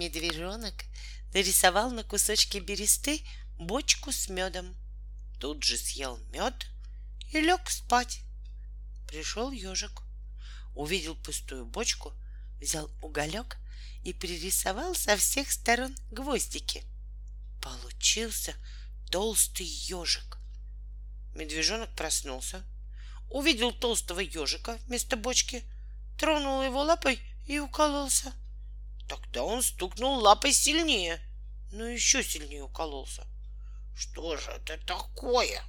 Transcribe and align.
Медвежонок 0.00 0.86
нарисовал 1.34 1.90
на 1.90 2.04
кусочке 2.04 2.58
бересты 2.58 3.20
бочку 3.58 4.12
с 4.12 4.30
медом. 4.30 4.74
Тут 5.38 5.62
же 5.62 5.76
съел 5.76 6.16
мед 6.32 6.54
и 7.34 7.40
лег 7.42 7.68
спать. 7.68 8.22
Пришел 9.06 9.50
ежик, 9.50 10.00
увидел 10.74 11.16
пустую 11.16 11.66
бочку, 11.66 12.14
взял 12.62 12.90
уголек 13.02 13.58
и 14.02 14.14
пририсовал 14.14 14.94
со 14.94 15.18
всех 15.18 15.52
сторон 15.52 15.94
гвоздики. 16.10 16.82
Получился 17.60 18.54
толстый 19.10 19.66
ежик. 19.66 20.38
Медвежонок 21.34 21.94
проснулся, 21.94 22.64
увидел 23.28 23.70
толстого 23.70 24.20
ежика 24.20 24.78
вместо 24.86 25.18
бочки, 25.18 25.62
тронул 26.18 26.62
его 26.62 26.80
лапой 26.84 27.20
и 27.46 27.58
укололся. 27.58 28.32
Тогда 29.10 29.42
он 29.42 29.60
стукнул 29.60 30.20
лапой 30.20 30.52
сильнее, 30.52 31.20
но 31.72 31.84
еще 31.84 32.22
сильнее 32.22 32.62
укололся. 32.62 33.26
Что 33.96 34.36
же 34.36 34.52
это 34.52 34.78
такое? 34.86 35.64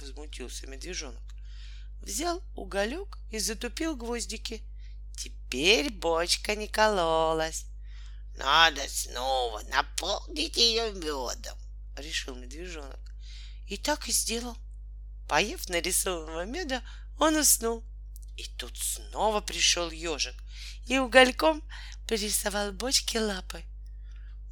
Возмутился 0.00 0.68
медвежонок. 0.68 1.20
Взял 2.00 2.40
уголек 2.54 3.18
и 3.32 3.40
затупил 3.40 3.96
гвоздики. 3.96 4.62
Теперь 5.18 5.90
бочка 5.90 6.54
не 6.54 6.68
кололась. 6.68 7.64
Надо 8.36 8.88
снова 8.88 9.60
наполнить 9.62 10.56
ее 10.56 10.92
медом, 10.92 11.58
решил 11.96 12.36
медвежонок. 12.36 13.00
И 13.66 13.76
так 13.76 14.06
и 14.06 14.12
сделал. 14.12 14.56
Поев 15.28 15.68
нарисованного 15.68 16.44
меда, 16.44 16.80
он 17.18 17.34
уснул. 17.34 17.82
И 18.36 18.44
тут 18.56 18.78
снова 18.78 19.40
пришел 19.40 19.90
ежик 19.90 20.36
и 20.86 20.98
угольком 20.98 21.62
пририсовал 22.06 22.72
бочке 22.72 23.20
лапы. 23.20 23.62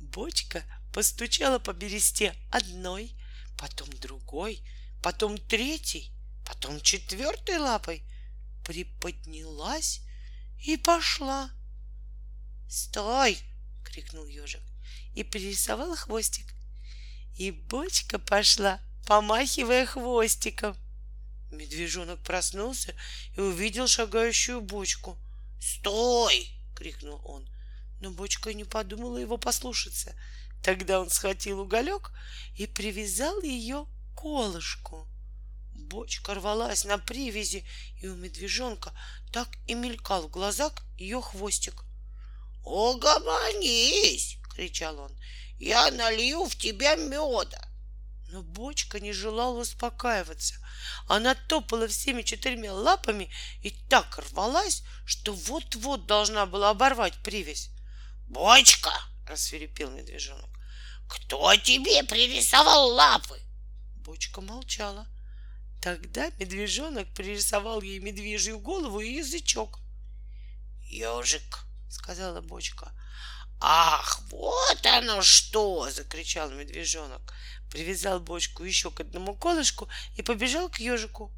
Бочка 0.00 0.62
постучала 0.92 1.58
по 1.58 1.72
бересте 1.72 2.34
одной, 2.50 3.14
потом 3.58 3.88
другой, 3.98 4.62
потом 5.02 5.38
третьей, 5.38 6.10
потом 6.46 6.80
четвертой 6.80 7.58
лапой, 7.58 8.02
приподнялась 8.64 10.00
и 10.64 10.76
пошла. 10.76 11.50
«Стой!»— 12.68 13.38
крикнул 13.84 14.26
ежик 14.26 14.62
и 15.14 15.22
пририсовал 15.24 15.94
хвостик. 15.96 16.46
И 17.36 17.50
бочка 17.50 18.18
пошла, 18.18 18.80
помахивая 19.06 19.86
хвостиком. 19.86 20.76
Медвежонок 21.50 22.22
проснулся 22.22 22.94
и 23.36 23.40
увидел 23.40 23.86
шагающую 23.86 24.60
бочку. 24.60 25.18
«Стой!»— 25.60 26.48
крикнул 26.74 27.20
он. 27.24 27.48
Но 28.00 28.10
бочка 28.10 28.52
не 28.52 28.64
подумала 28.64 29.18
его 29.18 29.38
послушаться. 29.38 30.14
Тогда 30.62 31.00
он 31.00 31.10
схватил 31.10 31.60
уголек 31.60 32.12
и 32.56 32.66
привязал 32.66 33.40
ее 33.42 33.86
к 34.14 34.20
колышку. 34.20 35.08
Бочка 35.74 36.34
рвалась 36.34 36.84
на 36.84 36.98
привязи, 36.98 37.64
и 38.00 38.06
у 38.06 38.14
медвежонка 38.14 38.92
так 39.32 39.48
и 39.66 39.74
мелькал 39.74 40.22
в 40.22 40.30
глазах 40.30 40.72
ее 40.96 41.20
хвостик. 41.20 41.84
«Угомонись!»— 42.64 44.38
кричал 44.54 44.98
он. 44.98 45.12
«Я 45.58 45.90
налью 45.90 46.44
в 46.44 46.56
тебя 46.56 46.96
меда!» 46.96 47.71
Но 48.32 48.42
бочка 48.42 48.98
не 48.98 49.12
желала 49.12 49.60
успокаиваться. 49.60 50.54
Она 51.06 51.34
топала 51.34 51.86
всеми 51.86 52.22
четырьмя 52.22 52.72
лапами 52.72 53.30
и 53.60 53.70
так 53.90 54.18
рвалась, 54.18 54.84
что 55.04 55.34
вот-вот 55.34 56.06
должна 56.06 56.46
была 56.46 56.70
оборвать 56.70 57.12
привязь. 57.22 57.68
«Бочка!»— 58.28 58.90
рассверепел 59.28 59.90
медвежонок. 59.90 60.48
«Кто 61.08 61.54
тебе 61.56 62.02
пририсовал 62.04 62.94
лапы?» 62.94 63.38
Бочка 63.96 64.40
молчала. 64.40 65.06
Тогда 65.82 66.30
медвежонок 66.38 67.12
пририсовал 67.12 67.82
ей 67.82 67.98
медвежью 67.98 68.60
голову 68.60 69.00
и 69.00 69.16
язычок. 69.16 69.78
«Ежик!»— 70.84 71.66
сказала 71.90 72.40
бочка. 72.40 72.92
«Ах, 73.60 74.22
вот 74.82 74.86
оно 74.86 75.22
что!»— 75.22 75.90
закричал 75.90 76.50
медвежонок 76.50 77.32
привязал 77.72 78.20
бочку 78.20 78.64
еще 78.64 78.90
к 78.90 79.00
одному 79.00 79.34
колышку 79.34 79.88
и 80.16 80.22
побежал 80.22 80.68
к 80.68 80.78
ежику. 80.78 81.32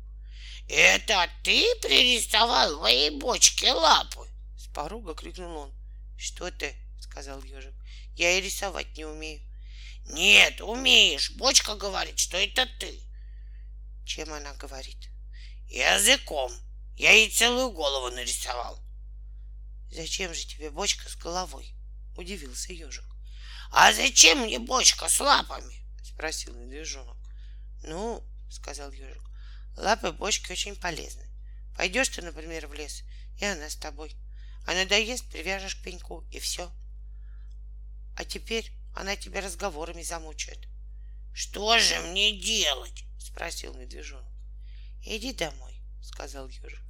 Это 0.68 1.30
ты 1.44 1.64
пририсовал 1.80 2.80
моей 2.80 3.10
бочке 3.10 3.72
лапы? 3.72 4.28
С 4.58 4.66
порога 4.66 5.14
крикнул 5.14 5.56
он. 5.56 5.72
Что 6.18 6.50
ты? 6.50 6.74
сказал 7.00 7.40
ежик. 7.44 7.74
Я 8.16 8.36
и 8.36 8.40
рисовать 8.40 8.96
не 8.96 9.04
умею. 9.04 9.40
Нет, 10.06 10.60
умеешь. 10.60 11.30
Бочка 11.32 11.76
говорит, 11.76 12.18
что 12.18 12.36
это 12.36 12.66
ты. 12.80 13.00
Чем 14.04 14.32
она 14.32 14.54
говорит? 14.54 15.08
Языком. 15.68 16.52
Я 16.96 17.12
ей 17.12 17.30
целую 17.30 17.70
голову 17.70 18.10
нарисовал. 18.10 18.80
Зачем 19.92 20.34
же 20.34 20.46
тебе 20.46 20.70
бочка 20.70 21.08
с 21.08 21.14
головой? 21.14 21.74
Удивился 22.16 22.72
ежик. 22.72 23.13
А 23.76 23.92
зачем 23.92 24.38
мне 24.42 24.60
бочка 24.60 25.08
с 25.08 25.18
лапами? 25.18 25.74
спросил 26.04 26.54
медвежонок. 26.54 27.16
Ну, 27.82 28.22
сказал 28.48 28.92
ежик, 28.92 29.20
лапы 29.76 30.12
бочки 30.12 30.52
очень 30.52 30.76
полезны. 30.76 31.28
Пойдешь 31.76 32.08
ты, 32.10 32.22
например, 32.22 32.68
в 32.68 32.74
лес, 32.74 33.02
и 33.36 33.44
она 33.44 33.68
с 33.68 33.74
тобой. 33.74 34.14
А 34.64 34.74
надоест, 34.74 35.28
привяжешь 35.28 35.74
к 35.74 35.82
пеньку, 35.82 36.24
и 36.30 36.38
все. 36.38 36.70
А 38.16 38.24
теперь 38.24 38.70
она 38.94 39.16
тебя 39.16 39.40
разговорами 39.40 40.02
замучает. 40.02 40.68
Что 41.34 41.76
же 41.80 41.98
мне 41.98 42.40
делать? 42.40 43.02
спросил 43.18 43.74
медвежонок. 43.74 44.32
Иди 45.04 45.32
домой, 45.32 45.82
сказал 46.00 46.46
ежик. 46.46 46.80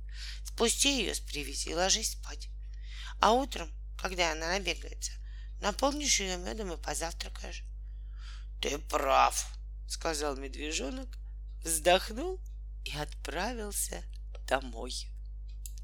Спусти 0.45 0.99
ее 0.99 1.15
с 1.15 1.21
привязи 1.21 1.71
и 1.71 1.75
ложись 1.75 2.13
спать. 2.13 2.51
А 3.23 3.33
утром, 3.33 3.73
когда 3.97 4.33
она 4.33 4.49
набегается, 4.49 5.13
наполнишь 5.61 6.21
ее 6.21 6.37
медом 6.37 6.73
и 6.73 6.77
позавтракаешь. 6.77 7.65
Ты 8.61 8.79
прав, 8.79 9.47
сказал 9.89 10.37
медвежонок, 10.37 11.09
вздохнул 11.63 12.41
и 12.85 12.97
отправился 12.97 14.03
домой. 14.47 15.09